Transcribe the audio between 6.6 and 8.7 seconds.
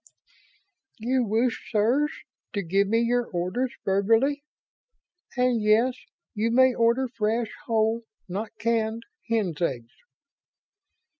order fresh, whole, not